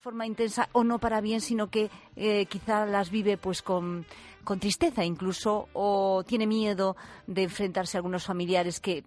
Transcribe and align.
forma 0.00 0.26
intensa 0.26 0.70
o 0.72 0.82
no 0.82 0.98
para 0.98 1.20
bien, 1.20 1.42
sino 1.42 1.68
que 1.68 1.90
eh, 2.16 2.46
quizá 2.46 2.86
las 2.86 3.10
vive 3.10 3.36
pues 3.36 3.60
con, 3.60 4.06
con 4.44 4.58
tristeza 4.58 5.04
incluso 5.04 5.68
o 5.74 6.24
tiene 6.26 6.46
miedo 6.46 6.96
de 7.26 7.42
enfrentarse 7.42 7.96
a 7.96 7.98
algunos 7.98 8.24
familiares 8.24 8.80
que 8.80 9.04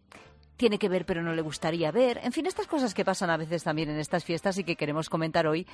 tiene 0.55 0.77
que 0.77 0.89
ver 0.89 1.07
pero 1.07 1.23
no 1.23 1.33
le 1.33 1.41
gustaría 1.41 1.89
ver. 1.91 2.19
En 2.21 2.31
fin, 2.31 2.45
estas 2.45 2.67
cosas 2.67 2.93
que 2.93 3.03
pasan 3.03 3.31
a 3.31 3.37
veces 3.37 3.63
también 3.63 3.89
en 3.89 3.97
estas 3.97 4.23
fiestas 4.23 4.59
y 4.59 4.63
que 4.63 4.75
queremos 4.75 5.09
comentar 5.09 5.47
hoy 5.47 5.65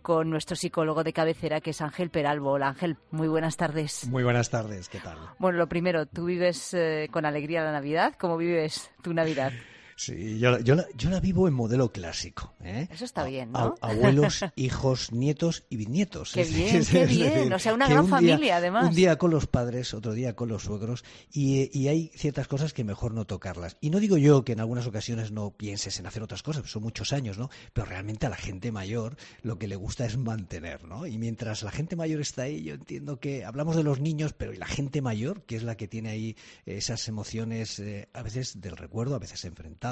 con 0.00 0.30
nuestro 0.30 0.54
psicólogo 0.54 1.02
de 1.02 1.12
cabecera 1.12 1.60
que 1.60 1.70
es 1.70 1.80
Ángel 1.80 2.10
Peralbo. 2.10 2.52
Hola 2.52 2.68
Ángel, 2.68 2.98
muy 3.10 3.26
buenas 3.26 3.56
tardes. 3.56 4.06
Muy 4.06 4.22
buenas 4.22 4.48
tardes, 4.48 4.88
¿qué 4.88 5.00
tal? 5.00 5.18
Bueno, 5.40 5.58
lo 5.58 5.68
primero, 5.68 6.06
tú 6.06 6.26
vives 6.26 6.72
eh, 6.72 7.08
con 7.10 7.26
alegría 7.26 7.64
la 7.64 7.72
Navidad. 7.72 8.14
¿Cómo 8.16 8.36
vives 8.36 8.92
tu 9.02 9.12
Navidad? 9.12 9.52
Sí, 9.98 10.38
yo, 10.38 10.60
yo, 10.60 10.76
la, 10.76 10.86
yo 10.94 11.10
la 11.10 11.18
vivo 11.18 11.48
en 11.48 11.54
modelo 11.54 11.90
clásico. 11.90 12.54
¿eh? 12.62 12.86
Eso 12.88 13.04
está 13.04 13.24
bien, 13.24 13.50
¿no? 13.50 13.74
A, 13.80 13.90
abuelos, 13.90 14.44
hijos, 14.54 15.10
nietos 15.10 15.64
y 15.70 15.76
bisnietos. 15.76 16.34
Qué 16.34 16.44
bien, 16.44 16.84
qué 16.90 17.04
bien. 17.04 17.52
o 17.52 17.58
sea, 17.58 17.74
una 17.74 17.88
gran 17.88 18.06
familia, 18.06 18.58
además. 18.58 18.90
Un 18.90 18.94
día 18.94 19.18
con 19.18 19.32
los 19.32 19.48
padres, 19.48 19.94
otro 19.94 20.12
día 20.12 20.36
con 20.36 20.50
los 20.50 20.62
suegros. 20.62 21.04
Y, 21.32 21.76
y, 21.76 21.88
hay 21.88 22.12
ciertas 22.14 22.46
cosas 22.46 22.72
que 22.72 22.84
mejor 22.84 23.12
no 23.12 23.26
tocarlas. 23.26 23.76
Y 23.80 23.90
no 23.90 23.98
digo 23.98 24.16
yo 24.18 24.44
que 24.44 24.52
en 24.52 24.60
algunas 24.60 24.86
ocasiones 24.86 25.32
no 25.32 25.50
pienses 25.50 25.98
en 25.98 26.06
hacer 26.06 26.22
otras 26.22 26.44
cosas, 26.44 26.70
son 26.70 26.84
muchos 26.84 27.12
años, 27.12 27.36
¿no? 27.36 27.50
Pero 27.72 27.88
realmente 27.88 28.24
a 28.26 28.30
la 28.30 28.36
gente 28.36 28.70
mayor 28.70 29.16
lo 29.42 29.58
que 29.58 29.66
le 29.66 29.74
gusta 29.74 30.06
es 30.06 30.16
mantener, 30.16 30.84
¿no? 30.84 31.08
Y 31.08 31.18
mientras 31.18 31.64
la 31.64 31.72
gente 31.72 31.96
mayor 31.96 32.20
está 32.20 32.42
ahí, 32.42 32.62
yo 32.62 32.74
entiendo 32.74 33.18
que 33.18 33.44
hablamos 33.44 33.74
de 33.74 33.82
los 33.82 33.98
niños, 33.98 34.32
pero 34.32 34.52
¿y 34.52 34.58
la 34.58 34.66
gente 34.66 35.02
mayor, 35.02 35.42
que 35.42 35.56
es 35.56 35.64
la 35.64 35.76
que 35.76 35.88
tiene 35.88 36.10
ahí 36.10 36.36
esas 36.66 37.08
emociones, 37.08 37.80
eh, 37.80 38.08
a 38.12 38.22
veces 38.22 38.60
del 38.60 38.76
recuerdo, 38.76 39.16
a 39.16 39.18
veces 39.18 39.44
enfrentadas, 39.44 39.87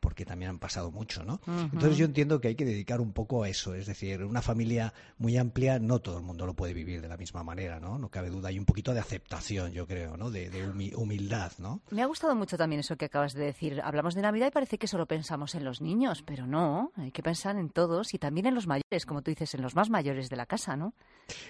porque 0.00 0.24
también 0.24 0.50
han 0.50 0.58
pasado 0.58 0.90
mucho, 0.90 1.24
¿no? 1.24 1.40
Uh 1.46 1.50
-huh. 1.50 1.70
Entonces 1.72 1.96
yo 1.96 2.04
entiendo 2.04 2.40
que 2.40 2.48
hay 2.48 2.54
que 2.54 2.64
dedicar 2.64 3.00
un 3.00 3.12
poco 3.12 3.42
a 3.44 3.48
eso, 3.48 3.74
es 3.74 3.86
decir, 3.86 4.24
una 4.24 4.42
familia 4.42 4.92
muy 5.18 5.36
amplia, 5.36 5.78
no 5.78 6.00
todo 6.00 6.18
el 6.18 6.24
mundo 6.24 6.46
lo 6.46 6.54
puede 6.54 6.74
vivir 6.74 7.00
de 7.00 7.08
la 7.08 7.16
misma 7.16 7.42
manera, 7.42 7.80
¿no? 7.80 7.98
No 7.98 8.08
cabe 8.10 8.30
duda, 8.30 8.48
hay 8.48 8.58
un 8.58 8.64
poquito 8.64 8.92
de 8.94 9.00
aceptación, 9.00 9.72
yo 9.72 9.86
creo, 9.86 10.16
¿no? 10.16 10.30
De, 10.30 10.50
de 10.50 10.92
humildad, 10.96 11.52
¿no? 11.58 11.80
Me 11.90 12.02
ha 12.02 12.06
gustado 12.06 12.34
mucho 12.34 12.56
también 12.56 12.80
eso 12.80 12.96
que 12.96 13.06
acabas 13.06 13.34
de 13.34 13.44
decir. 13.44 13.80
Hablamos 13.84 14.14
de 14.14 14.22
Navidad 14.22 14.48
y 14.48 14.50
parece 14.50 14.78
que 14.78 14.86
solo 14.86 15.06
pensamos 15.06 15.54
en 15.54 15.64
los 15.64 15.80
niños, 15.80 16.22
pero 16.22 16.46
no, 16.46 16.92
hay 16.96 17.10
que 17.12 17.22
pensar 17.22 17.56
en 17.56 17.70
todos 17.70 18.14
y 18.14 18.18
también 18.18 18.46
en 18.46 18.54
los 18.54 18.66
mayores, 18.66 19.06
como 19.06 19.22
tú 19.22 19.30
dices, 19.30 19.54
en 19.54 19.62
los 19.62 19.74
más 19.74 19.90
mayores 19.90 20.28
de 20.28 20.36
la 20.36 20.46
casa, 20.46 20.76
¿no? 20.76 20.94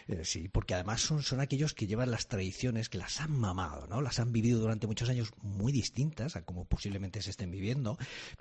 Eh, 0.09 0.25
sí, 0.25 0.49
porque 0.49 0.75
además 0.75 1.01
son, 1.01 1.23
son 1.23 1.41
aquellos 1.41 1.75
que 1.75 1.87
llevan 1.87 2.11
las 2.11 2.29
tradiciones, 2.29 2.89
que 2.89 2.99
las 2.99 3.21
han 3.21 3.33
mamado, 3.33 3.87
¿no? 3.87 4.01
Las 4.01 4.21
han 4.21 4.33
vivido 4.33 4.61
durante 4.61 4.87
muchos 4.87 5.09
años 5.09 5.33
muy 5.43 5.73
distintas 5.73 6.37
a 6.37 6.43
como 6.43 6.65
posiblemente 6.65 7.23
se 7.23 7.31
estén 7.31 7.51
viviendo, 7.51 7.82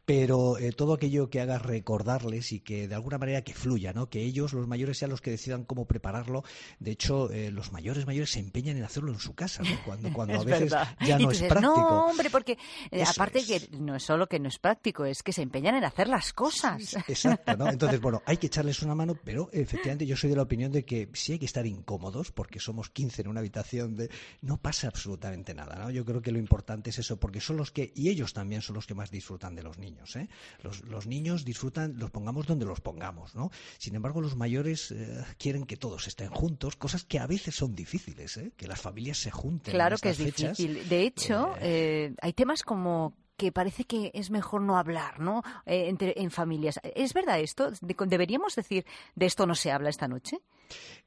pero 0.06 0.58
eh, 0.58 0.72
todo 0.72 0.94
aquello 0.94 1.30
que 1.30 1.42
haga 1.42 1.58
recordarles 1.60 2.52
y 2.52 2.60
que 2.60 2.88
de 2.88 2.96
alguna 2.96 3.18
manera 3.18 3.42
que 3.44 3.54
fluya, 3.54 3.94
¿no? 3.94 4.10
Que 4.10 4.22
ellos, 4.22 4.54
los 4.54 4.68
mayores, 4.68 4.98
sean 4.98 5.12
los 5.12 5.22
que 5.22 5.32
decidan 5.32 5.64
cómo 5.64 5.86
prepararlo. 5.86 6.44
De 6.80 6.92
hecho, 6.92 7.32
eh, 7.32 7.52
los 7.52 7.72
mayores 7.72 8.06
mayores 8.06 8.32
se 8.32 8.40
empeñan 8.40 8.78
en 8.78 8.84
hacerlo 8.84 9.12
en 9.12 9.20
su 9.20 9.34
casa, 9.34 9.64
¿no? 9.64 9.70
Cuando, 9.86 10.12
cuando 10.14 10.40
a 10.40 10.44
veces 10.44 10.72
verdad. 10.72 10.96
ya 11.06 11.18
no 11.18 11.30
dices, 11.30 11.44
es 11.44 11.50
práctico. 11.50 11.76
No, 11.76 12.08
hombre, 12.08 12.30
porque 12.30 12.58
eh, 12.92 13.04
aparte 13.04 13.40
es. 13.40 13.48
que 13.48 13.78
no 13.78 13.96
es 13.96 14.04
solo 14.04 14.28
que 14.28 14.40
no 14.40 14.48
es 14.48 14.60
práctico, 14.60 15.06
es 15.06 15.24
que 15.24 15.34
se 15.34 15.42
empeñan 15.42 15.76
en 15.76 15.84
hacer 15.84 16.08
las 16.08 16.34
cosas. 16.34 16.96
Exacto, 17.08 17.56
¿no? 17.58 17.70
Entonces, 17.70 18.00
bueno, 18.00 18.22
hay 18.26 18.38
que 18.38 18.48
echarles 18.48 18.82
una 18.82 18.96
mano, 18.96 19.18
pero 19.24 19.50
efectivamente 19.52 20.06
yo 20.06 20.16
soy 20.16 20.30
de 20.30 20.36
la 20.36 20.44
opinión 20.44 20.72
de 20.72 20.86
que 20.86 21.10
sí 21.14 21.34
hay 21.34 21.40
que 21.40 21.46
estar 21.46 21.66
incómodos, 21.66 22.32
porque 22.32 22.60
somos 22.60 22.90
15 22.90 23.24
en 23.24 23.28
una 23.28 23.40
habitación, 23.40 23.96
de 23.96 24.10
no 24.42 24.58
pasa 24.58 24.88
absolutamente 24.88 25.54
nada, 25.54 25.76
¿no? 25.76 25.90
Yo 25.90 26.06
creo 26.06 26.22
que 26.22 26.32
lo 26.32 26.40
importante 26.40 26.90
es 26.90 27.00
eso, 27.00 27.18
porque 27.18 27.42
son 27.42 27.58
los 27.58 27.72
que, 27.72 27.92
y 27.96 28.10
ellos 28.10 28.34
también 28.34 28.62
son 28.62 28.76
los 28.76 28.86
que 28.86 28.94
más 28.94 29.10
disfrutan 29.12 29.31
de 29.38 29.64
los 29.64 29.78
niños, 29.78 30.16
¿eh? 30.16 30.28
Los, 30.62 30.82
los 30.86 31.08
niños 31.08 31.46
disfrutan, 31.46 31.98
los 31.98 32.12
pongamos 32.12 32.46
donde 32.48 32.66
los 32.66 32.82
pongamos, 32.82 33.34
¿no? 33.36 33.50
Sin 33.78 33.96
embargo, 33.96 34.22
los 34.22 34.36
mayores 34.36 34.92
eh, 34.92 35.24
quieren 35.38 35.66
que 35.66 35.78
todos 35.78 36.08
estén 36.08 36.30
juntos, 36.30 36.76
cosas 36.76 37.04
que 37.04 37.20
a 37.20 37.28
veces 37.28 37.56
son 37.56 37.76
difíciles, 37.76 38.38
¿eh? 38.38 38.52
Que 38.58 38.68
las 38.68 38.82
familias 38.82 39.18
se 39.18 39.32
junten. 39.32 39.74
Claro 39.74 39.96
en 39.96 40.02
que 40.02 40.10
es 40.10 40.18
fechas. 40.18 40.58
difícil. 40.58 40.90
De 40.90 41.04
hecho, 41.04 41.54
eh, 41.60 42.14
hay 42.22 42.34
temas 42.34 42.64
como 42.64 43.16
que 43.38 43.52
parece 43.52 43.86
que 43.86 44.12
es 44.14 44.30
mejor 44.30 44.62
no 44.62 44.78
hablar, 44.78 45.20
¿no? 45.20 45.42
Eh, 45.66 45.88
entre, 45.90 46.14
en 46.22 46.30
familias. 46.30 46.80
¿Es 46.84 47.14
verdad 47.14 47.40
esto? 47.40 47.72
De- 47.82 47.96
¿Deberíamos 48.06 48.56
decir 48.56 48.86
de 49.16 49.26
esto 49.26 49.48
no 49.48 49.56
se 49.56 49.72
habla 49.72 49.90
esta 49.90 50.08
noche? 50.08 50.40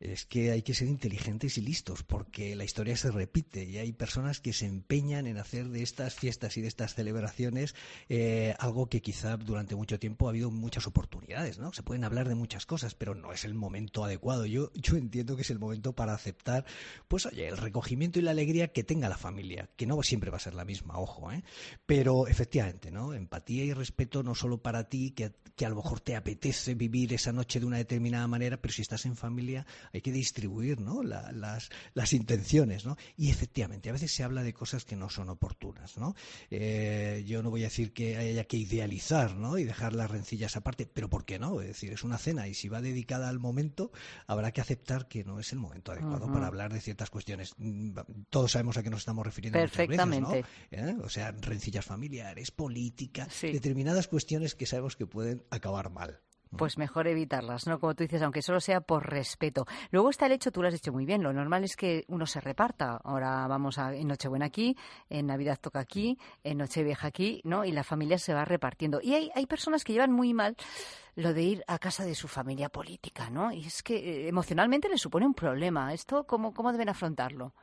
Es 0.01 0.25
que 0.25 0.51
hay 0.51 0.63
que 0.63 0.75
ser 0.75 0.89
inteligentes 0.89 1.59
y 1.59 1.61
listos, 1.61 2.03
porque 2.03 2.57
la 2.57 2.65
historia 2.65 2.97
se 2.97 3.11
repite 3.11 3.65
y 3.65 3.79
hay 3.79 3.93
personas 3.93 4.41
que 4.41 4.53
se 4.53 4.67
empeñan 4.67 5.27
en 5.27 5.39
hacer 5.39 5.69
de 5.69 5.83
estas 5.83 6.15
fiestas 6.15 6.57
y 6.57 6.61
de 6.61 6.69
estas 6.69 6.95
celebraciones 6.95 7.75
eh, 8.09 8.55
algo 8.59 8.89
que 8.89 9.03
quizá 9.03 9.37
durante 9.37 9.77
mucho 9.77 9.99
tiempo 9.99 10.27
ha 10.27 10.31
habido 10.31 10.51
muchas 10.51 10.87
oportunidades, 10.87 11.59
¿no? 11.59 11.73
Se 11.73 11.83
pueden 11.83 12.05
hablar 12.05 12.29
de 12.29 12.35
muchas 12.35 12.67
cosas, 12.67 12.95
pero 12.95 13.15
no 13.15 13.33
es 13.33 13.45
el 13.45 13.55
momento 13.55 14.05
adecuado. 14.05 14.47
Yo, 14.47 14.73
yo 14.75 14.97
entiendo 14.97 15.37
que 15.37 15.43
es 15.43 15.51
el 15.51 15.59
momento 15.59 15.95
para 15.95 16.15
aceptar, 16.15 16.65
pues 17.09 17.27
oye, 17.27 17.49
el 17.49 17.57
recogimiento 17.57 18.19
y 18.19 18.23
la 18.23 18.33
alegría 18.33 18.73
que 18.73 18.85
tenga 18.85 19.09
la 19.09 19.19
familia, 19.19 19.71
que 19.77 19.87
no 19.87 20.03
siempre 20.03 20.31
va 20.31 20.37
a 20.39 20.41
ser 20.41 20.55
la 20.55 20.65
misma, 20.65 20.99
ojo, 20.99 21.31
¿eh? 21.33 21.45
Pero 21.87 22.27
efectivamente, 22.27 22.91
¿no? 22.91 23.15
Empatía 23.15 23.65
y 23.65 23.73
respeto 23.73 24.23
no 24.23 24.35
solo 24.35 24.63
para 24.63 24.89
ti, 24.89 25.13
que, 25.13 25.33
que 25.57 25.67
a 25.67 25.69
lo 25.69 25.77
mejor 25.77 26.01
te 26.01 26.17
apetece 26.17 26.75
vivir 26.75 27.13
esa 27.13 27.33
noche 27.33 27.61
de 27.61 27.67
una 27.67 27.79
determinada 27.79 28.27
manera, 28.27 28.61
pero 28.61 28.73
si 28.73 28.83
estás 28.83 29.07
en 29.07 29.17
familia 29.17 29.54
hay 29.93 30.01
que 30.01 30.13
distribuir 30.13 30.81
¿no? 30.81 31.03
La, 31.03 31.33
las, 31.33 31.71
las, 31.95 32.13
intenciones. 32.13 32.85
¿no? 32.85 32.97
Y 33.17 33.31
efectivamente, 33.31 33.89
a 33.89 33.93
veces 33.93 34.13
se 34.13 34.25
habla 34.25 34.43
de 34.43 34.53
cosas 34.53 34.85
que 34.85 34.97
no 34.97 35.11
son 35.11 35.31
oportunas. 35.31 35.97
¿no? 35.99 36.15
Eh, 36.51 37.23
yo 37.27 37.43
no 37.43 37.51
voy 37.51 37.63
a 37.63 37.67
decir 37.67 37.93
que 37.93 38.17
haya 38.17 38.45
que 38.45 38.57
idealizar 38.57 39.37
¿no? 39.37 39.59
y 39.59 39.65
dejar 39.65 39.95
las 39.95 40.11
rencillas 40.11 40.57
aparte, 40.57 40.87
pero 40.87 41.09
¿por 41.09 41.25
qué 41.25 41.39
no? 41.39 41.61
Es 41.61 41.69
decir, 41.69 41.93
es 41.93 42.05
una 42.05 42.19
cena 42.19 42.49
y 42.49 42.55
si 42.55 42.69
va 42.69 42.81
dedicada 42.81 43.29
al 43.29 43.39
momento, 43.39 43.93
habrá 44.27 44.53
que 44.53 44.61
aceptar 44.61 45.09
que 45.09 45.25
no 45.25 45.39
es 45.39 45.53
el 45.53 45.59
momento 45.59 45.93
adecuado 45.93 46.27
uh 46.27 46.29
-huh. 46.29 46.33
para 46.33 46.47
hablar 46.47 46.73
de 46.73 46.81
ciertas 46.81 47.11
cuestiones. 47.11 47.55
Todos 48.31 48.53
sabemos 48.53 48.77
a 48.77 48.83
qué 48.83 48.91
nos 48.91 49.01
estamos 49.01 49.25
refiriendo. 49.25 49.59
Perfectamente. 49.59 50.45
Veces, 50.71 50.85
¿no? 50.85 50.89
¿Eh? 50.89 50.97
O 51.05 51.09
sea, 51.09 51.33
rencillas 51.33 51.85
familiares, 51.85 52.51
política, 52.51 53.29
sí. 53.31 53.53
determinadas 53.53 54.09
cuestiones 54.09 54.55
que 54.55 54.67
sabemos 54.67 54.97
que 54.97 55.07
pueden 55.07 55.45
acabar 55.51 55.91
mal 55.91 56.21
pues 56.57 56.79
mejor 56.79 57.07
evitarlas, 57.09 57.67
¿no? 57.67 57.79
Como 57.79 57.95
tú 57.95 58.05
dices, 58.05 58.23
aunque 58.23 58.43
solo 58.43 58.61
sea 58.61 58.81
por 58.81 59.09
respeto. 59.09 59.67
Luego 59.91 60.11
está 60.11 60.27
el 60.27 60.33
hecho, 60.33 60.51
tú 60.51 60.63
lo 60.63 60.69
has 60.69 60.75
dicho 60.75 60.93
muy 60.93 61.05
bien, 61.05 61.23
lo 61.23 61.33
normal 61.33 61.65
es 61.65 61.77
que 61.77 62.05
uno 62.09 62.27
se 62.27 62.41
reparta. 62.41 63.01
Ahora 63.03 63.47
vamos 63.47 63.79
a 63.79 63.95
en 63.95 64.09
Nochebuena 64.09 64.47
aquí, 64.47 64.77
en 65.09 65.27
Navidad 65.27 65.59
toca 65.61 65.81
aquí, 65.81 66.19
en 66.43 66.59
Nochevieja 66.59 67.09
aquí, 67.09 67.41
¿no? 67.45 67.65
Y 67.65 67.73
la 67.73 67.85
familia 67.85 68.19
se 68.19 68.35
va 68.35 68.45
repartiendo. 68.45 69.01
Y 69.03 69.15
hay, 69.15 69.31
hay 69.35 69.47
personas 69.47 69.85
que 69.85 69.93
llevan 69.93 70.13
muy 70.13 70.35
mal 70.35 70.57
lo 71.17 71.33
de 71.33 71.43
ir 71.43 71.65
a 71.67 71.79
casa 71.79 72.05
de 72.05 72.15
su 72.15 72.29
familia 72.29 72.69
política, 72.69 73.31
¿no? 73.31 73.53
Y 73.53 73.67
es 73.67 73.83
que 73.83 73.97
eh, 73.97 74.29
emocionalmente 74.29 74.89
les 74.89 75.01
supone 75.01 75.27
un 75.27 75.35
problema. 75.35 75.93
¿Esto 75.93 76.27
cómo, 76.27 76.53
cómo 76.53 76.73
deben 76.73 76.89
afrontarlo? 76.89 77.55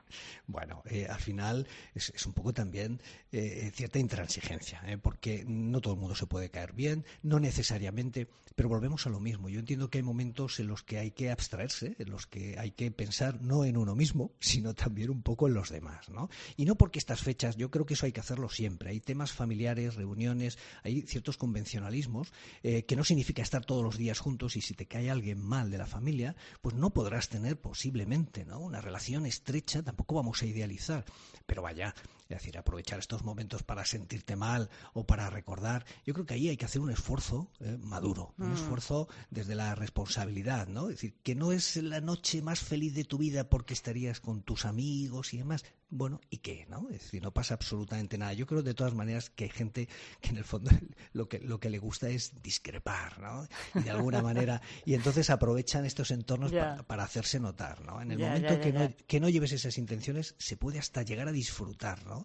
Bueno, 0.47 0.81
eh, 0.85 1.07
al 1.09 1.19
final 1.19 1.67
es, 1.93 2.25
un 2.25 2.33
poco 2.33 2.53
también 2.53 3.01
eh, 3.31 3.71
cierta 3.73 3.99
intransigencia, 3.99 4.81
porque 5.01 5.43
no 5.45 5.81
todo 5.81 5.93
el 5.93 5.99
mundo 5.99 6.15
se 6.15 6.27
puede 6.27 6.49
caer 6.49 6.73
bien, 6.73 7.05
no 7.23 7.39
necesariamente, 7.39 8.27
pero 8.55 8.69
volvemos 8.69 9.05
a 9.07 9.09
lo 9.09 9.19
mismo. 9.19 9.49
Yo 9.49 9.59
entiendo 9.59 9.89
que 9.89 9.99
hay 9.99 10.03
momentos 10.03 10.59
en 10.59 10.67
los 10.67 10.83
que 10.83 10.99
hay 10.99 11.11
que 11.11 11.31
abstraerse, 11.31 11.95
en 11.99 12.09
los 12.09 12.27
que 12.27 12.57
hay 12.57 12.71
que 12.71 12.91
pensar 12.91 13.41
no 13.41 13.65
en 13.65 13.77
uno 13.77 13.95
mismo, 13.95 14.31
sino 14.39 14.73
también 14.73 15.09
un 15.09 15.23
poco 15.23 15.47
en 15.47 15.53
los 15.53 15.69
demás, 15.69 16.09
¿no? 16.09 16.29
Y 16.57 16.65
no 16.65 16.75
porque 16.75 16.99
estas 16.99 17.21
fechas, 17.21 17.57
yo 17.57 17.71
creo 17.71 17.85
que 17.85 17.93
eso 17.95 18.05
hay 18.05 18.11
que 18.11 18.19
hacerlo 18.19 18.49
siempre. 18.49 18.89
Hay 18.89 18.99
temas 18.99 19.31
familiares, 19.31 19.95
reuniones, 19.95 20.57
hay 20.83 21.01
ciertos 21.01 21.37
convencionalismos 21.37 22.31
que 22.61 22.95
no 22.95 23.03
estar 23.43 23.65
todos 23.65 23.83
los 23.83 23.97
días 23.97 24.19
juntos 24.19 24.55
y 24.55 24.61
si 24.61 24.73
te 24.73 24.85
cae 24.85 25.09
alguien 25.09 25.41
mal 25.41 25.71
de 25.71 25.77
la 25.77 25.85
familia, 25.85 26.35
pues 26.61 26.75
no 26.75 26.91
podrás 26.91 27.29
tener 27.29 27.59
posiblemente 27.59 28.45
¿no? 28.45 28.59
una 28.59 28.81
relación 28.81 29.25
estrecha, 29.25 29.83
tampoco 29.83 30.15
vamos 30.15 30.41
a 30.41 30.45
idealizar, 30.45 31.05
pero 31.45 31.61
vaya, 31.61 31.93
es 32.35 32.41
decir, 32.41 32.57
aprovechar 32.57 32.99
estos 32.99 33.23
momentos 33.23 33.63
para 33.63 33.85
sentirte 33.85 34.35
mal 34.35 34.69
o 34.93 35.05
para 35.05 35.29
recordar, 35.29 35.85
yo 36.05 36.13
creo 36.13 36.25
que 36.25 36.33
ahí 36.33 36.49
hay 36.49 36.57
que 36.57 36.65
hacer 36.65 36.81
un 36.81 36.91
esfuerzo 36.91 37.51
eh, 37.59 37.77
maduro, 37.81 38.33
mm. 38.37 38.43
un 38.43 38.53
esfuerzo 38.53 39.07
desde 39.29 39.55
la 39.55 39.75
responsabilidad, 39.75 40.67
¿no? 40.67 40.89
Es 40.89 40.95
decir, 40.95 41.15
que 41.23 41.35
no 41.35 41.51
es 41.51 41.75
la 41.77 42.01
noche 42.01 42.41
más 42.41 42.59
feliz 42.59 42.93
de 42.93 43.03
tu 43.03 43.17
vida 43.17 43.49
porque 43.49 43.73
estarías 43.73 44.19
con 44.19 44.43
tus 44.43 44.65
amigos 44.65 45.33
y 45.33 45.37
demás, 45.37 45.63
bueno, 45.91 46.21
¿y 46.29 46.37
qué? 46.37 46.65
¿no? 46.69 46.87
Es 46.89 47.01
decir, 47.01 47.21
no 47.21 47.31
pasa 47.31 47.53
absolutamente 47.53 48.17
nada. 48.17 48.33
Yo 48.33 48.47
creo 48.47 48.63
de 48.63 48.73
todas 48.73 48.93
maneras 48.93 49.29
que 49.29 49.43
hay 49.43 49.49
gente 49.49 49.89
que 50.21 50.29
en 50.29 50.37
el 50.37 50.45
fondo 50.45 50.71
lo 51.13 51.27
que, 51.27 51.39
lo 51.39 51.59
que 51.59 51.69
le 51.69 51.79
gusta 51.79 52.09
es 52.09 52.41
discrepar, 52.41 53.19
¿no? 53.19 53.45
Y 53.75 53.83
de 53.83 53.91
alguna 53.91 54.21
manera, 54.21 54.61
y 54.85 54.93
entonces 54.93 55.29
aprovechan 55.29 55.85
estos 55.85 56.11
entornos 56.11 56.51
yeah. 56.51 56.71
para, 56.71 56.83
para, 56.83 57.03
hacerse 57.03 57.39
notar, 57.39 57.81
¿no? 57.81 58.01
En 58.01 58.11
el 58.11 58.17
yeah, 58.17 58.27
momento 58.27 58.53
yeah, 58.53 58.61
que, 58.61 58.71
no, 58.71 58.89
que 59.05 59.19
no 59.19 59.29
lleves 59.29 59.51
esas 59.51 59.77
intenciones, 59.77 60.35
se 60.37 60.55
puede 60.55 60.79
hasta 60.79 61.03
llegar 61.03 61.27
a 61.27 61.33
disfrutar, 61.33 62.05
¿no? 62.05 62.20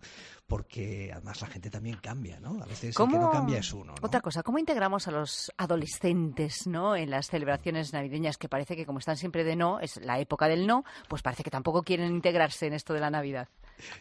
Porque 0.47 1.11
además 1.13 1.41
la 1.41 1.49
gente 1.49 1.71
también 1.71 1.97
cambia, 1.97 2.39
¿no? 2.39 2.63
A 2.63 2.67
veces 2.67 2.97
el 2.99 3.09
que 3.09 3.19
no 3.19 3.31
cambia 3.31 3.59
es 3.59 3.73
uno, 3.73 3.95
¿no? 3.95 4.07
Otra 4.07 4.21
cosa, 4.21 4.43
¿cómo 4.43 4.59
integramos 4.59 5.09
a 5.09 5.11
los 5.11 5.53
adolescentes, 5.57 6.67
¿no? 6.67 6.95
En 6.95 7.11
las 7.11 7.29
celebraciones 7.29 7.93
navideñas, 7.93 8.39
que 8.39 8.49
parece 8.49 8.77
que 8.77 8.87
como 8.87 9.01
están 9.01 9.17
siempre 9.17 9.45
de 9.45 9.57
no, 9.57 9.81
es 9.81 9.97
la 9.99 10.21
época 10.21 10.47
del 10.49 10.67
no, 10.67 10.85
pues 11.09 11.23
parece 11.23 11.43
que 11.43 11.51
tampoco 11.51 11.83
quieren 11.83 12.15
integrarse 12.15 12.67
en 12.67 12.75
esto 12.75 12.95
de 12.95 13.01
la 13.01 13.11
Navidad. 13.11 13.49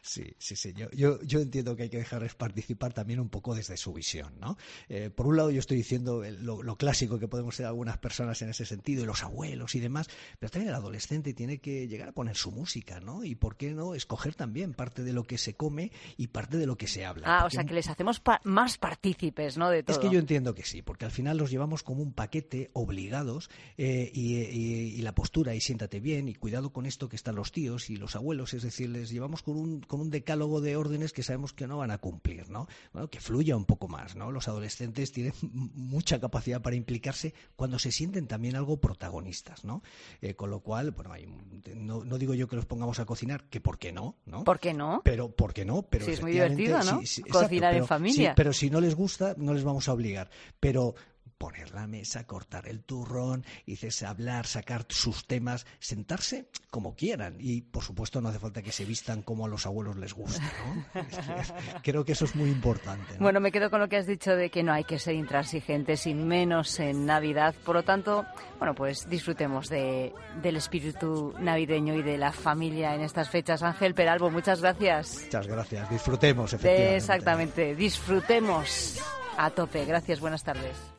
Sí, 0.02 0.36
sí, 0.38 0.56
sí. 0.56 0.74
Yo, 0.94 1.22
yo, 1.22 1.40
entiendo 1.40 1.76
que 1.76 1.84
hay 1.84 1.90
que 1.90 1.98
dejarles 1.98 2.36
participar 2.36 2.94
también 2.94 3.20
un 3.20 3.30
poco 3.30 3.56
desde 3.56 3.78
su 3.78 3.94
visión, 3.94 4.34
¿no? 4.40 4.58
Eh, 4.90 5.10
por 5.10 5.28
un 5.28 5.38
lado, 5.38 5.52
yo 5.52 5.60
estoy 5.60 5.78
diciendo 5.78 6.24
lo, 6.24 6.76
clásico 6.78 7.20
que 7.20 7.28
podemos 7.28 7.56
ser 7.56 7.66
algunas 7.66 7.98
personas 7.98 8.42
en 8.42 8.50
ese 8.50 8.66
sentido, 8.66 9.04
y 9.04 9.06
los 9.06 9.24
abuelos 9.24 9.76
y 9.76 9.80
demás, 9.80 10.10
pero 10.40 10.52
también 10.52 10.70
el 10.70 10.76
adolescente 10.76 11.34
tiene 11.34 11.60
que 11.60 11.88
llegar 11.88 12.10
a 12.10 12.12
poner 12.12 12.36
su 12.36 12.52
música, 12.52 13.00
¿no? 13.00 13.24
Y 13.24 13.36
por 13.36 13.56
qué 13.56 13.74
no 13.74 13.96
escoger 13.96 14.36
también 14.36 14.74
parte 14.74 15.04
de 15.04 15.14
lo 15.14 15.24
que 15.24 15.38
se 15.38 15.56
come 15.56 15.92
y 16.18 16.28
parte 16.28 16.58
de 16.58 16.66
lo 16.66 16.78
que 16.78 16.88
se 16.88 17.06
habla. 17.06 17.40
Ah, 17.40 17.46
o 17.46 17.50
sea, 17.50 17.64
que 17.64 17.74
les 17.74 17.88
hacemos 17.88 18.22
más 18.44 18.78
partícipes, 18.78 19.58
¿no? 19.58 19.70
De 19.70 19.84
todo. 19.84 19.98
Es 19.98 20.02
que 20.02 20.14
yo 20.14 20.20
entiendo 20.20 20.54
que 20.54 20.64
sí, 20.64 20.82
porque 20.82 21.06
al 21.06 21.12
final 21.12 21.38
los 21.38 21.52
llevamos 21.52 21.84
como 21.84 22.02
un 22.02 22.14
paquete 22.14 22.70
obligados 22.74 23.50
eh, 23.78 24.12
y, 24.14 24.36
y 24.36 25.02
la 25.02 25.14
postura, 25.16 25.56
y 25.56 25.62
siéntate 25.62 26.00
bien, 26.00 26.28
y 26.28 26.36
cuidado 26.36 26.72
con 26.72 26.86
esto 26.86 27.10
que 27.10 27.16
están 27.16 27.36
los 27.36 27.52
tíos 27.52 27.90
y 27.90 27.98
los 27.98 28.16
abuelos, 28.16 28.54
es 28.54 28.64
decir, 28.64 28.90
les 28.90 29.10
llevamos 29.10 29.42
con 29.42 29.58
un 29.58 29.65
con 29.88 30.02
un 30.02 30.10
decálogo 30.10 30.62
de 30.62 30.76
órdenes 30.76 31.14
que 31.14 31.24
sabemos 31.24 31.54
que 31.54 31.68
no 31.68 31.78
van 31.78 31.92
a 31.92 31.98
cumplir, 31.98 32.50
¿no? 32.50 32.68
Bueno, 32.94 33.10
que 33.10 33.20
fluya 33.20 33.56
un 33.56 33.66
poco 33.66 33.88
más, 33.88 34.16
¿no? 34.16 34.32
Los 34.32 34.48
adolescentes 34.48 35.12
tienen 35.12 35.34
mucha 35.42 36.20
capacidad 36.20 36.62
para 36.62 36.76
implicarse 36.76 37.34
cuando 37.56 37.80
se 37.80 37.92
sienten 37.92 38.28
también 38.28 38.56
algo 38.56 38.78
protagonistas, 38.78 39.64
¿no? 39.64 39.84
Eh, 40.22 40.36
con 40.36 40.50
lo 40.50 40.60
cual, 40.60 40.92
bueno, 40.92 41.14
no, 41.76 42.18
digo 42.18 42.34
yo 42.34 42.48
que 42.48 42.56
los 42.56 42.66
pongamos 42.66 43.00
a 43.00 43.06
cocinar, 43.06 43.46
que 43.50 43.60
por 43.60 43.78
qué 43.78 43.92
no, 43.92 44.16
¿no? 44.26 44.44
¿Por 44.44 44.60
qué 44.60 44.74
no? 44.74 45.02
Pero, 45.04 45.30
¿por 45.30 45.54
qué 45.54 45.66
no? 45.66 45.84
Pero 45.84 46.06
sí, 46.06 46.12
es 46.12 46.22
muy 46.22 46.32
divertido, 46.32 46.82
¿no? 46.84 47.02
Cocinar 47.32 47.76
en 47.76 47.88
familia. 47.88 48.34
pero 48.36 48.54
si 48.54 48.70
no 48.70 48.82
les 48.82 48.96
gusta, 48.96 49.36
no 49.38 49.54
les 49.54 49.64
vamos 49.64 49.88
a 49.88 49.94
obligar. 49.94 50.30
Pero 50.60 50.96
poner 51.46 51.76
la 51.76 51.86
mesa, 51.86 52.26
cortar 52.26 52.68
el 52.68 52.82
turrón, 52.82 53.46
dices, 53.68 54.02
hablar, 54.02 54.48
sacar 54.48 54.88
sus 54.90 55.28
temas, 55.28 55.68
sentarse 55.78 56.50
como 56.72 56.96
quieran. 56.96 57.36
Y 57.40 57.62
por 57.62 57.84
supuesto 57.84 58.20
no 58.20 58.30
hace 58.30 58.40
falta 58.40 58.64
que 58.64 58.72
se 58.72 58.84
vistan 58.84 59.22
como 59.22 59.46
a 59.46 59.48
los 59.48 59.68
abuelos 59.68 59.96
les 59.98 60.16
gusta. 60.16 60.42
¿no? 60.42 61.04
Creo 61.84 62.04
que 62.04 62.14
eso 62.14 62.26
es 62.26 62.36
muy 62.36 62.50
importante. 62.50 63.18
Bueno, 63.20 63.40
me 63.40 63.52
quedo 63.52 63.70
con 63.70 63.80
lo 63.80 63.88
que 63.88 63.98
has 63.98 64.08
dicho 64.08 64.36
de 64.36 64.50
que 64.50 64.64
no 64.64 64.74
hay 64.74 64.86
que 64.86 64.98
ser 64.98 65.14
intransigentes 65.14 66.08
y 66.08 66.16
menos 66.16 66.80
en 66.80 67.06
Navidad. 67.06 67.54
Por 67.64 67.76
lo 67.76 67.84
tanto, 67.84 68.26
bueno, 68.58 68.74
pues 68.74 69.08
disfrutemos 69.08 69.70
de, 69.70 70.12
del 70.42 70.56
espíritu 70.56 71.36
navideño 71.40 71.94
y 71.94 72.02
de 72.02 72.18
la 72.18 72.32
familia 72.32 72.96
en 72.96 73.02
estas 73.02 73.30
fechas. 73.30 73.62
Ángel 73.62 73.94
Peralbo, 73.94 74.32
muchas 74.32 74.62
gracias. 74.62 75.26
Muchas 75.26 75.46
gracias. 75.46 75.92
Disfrutemos, 75.92 76.54
efectivamente. 76.54 76.96
Exactamente. 76.96 77.76
Disfrutemos 77.76 79.00
a 79.38 79.52
tope. 79.52 79.86
Gracias. 79.86 80.20
Buenas 80.20 80.44
tardes. 80.44 80.95